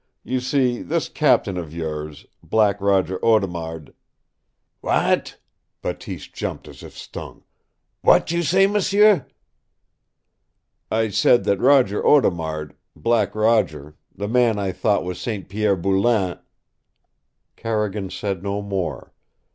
You 0.23 0.39
see, 0.39 0.81
this 0.81 1.07
captain 1.09 1.57
of 1.59 1.75
yours, 1.75 2.25
Black 2.41 2.81
Roger 2.81 3.23
Audemard" 3.23 3.93
"W'at!" 4.83 5.37
Bateese 5.83 6.25
jumped 6.27 6.67
as 6.67 6.81
if 6.81 6.97
stung. 6.97 7.43
"W'at 8.03 8.31
you 8.31 8.41
say, 8.41 8.65
m'sieu?" 8.65 9.23
"I 10.89 11.09
said 11.09 11.43
that 11.43 11.59
Roger 11.59 12.03
Audemard, 12.03 12.73
Black 12.95 13.35
Roger, 13.35 13.95
the 14.15 14.27
man 14.27 14.57
I 14.57 14.71
thought 14.71 15.03
was 15.03 15.21
St. 15.21 15.47
Pierre 15.47 15.75
Boulain" 15.77 16.39
Carrigan 17.55 18.09
said 18.09 18.41
no 18.41 18.63
more. 18.63 19.13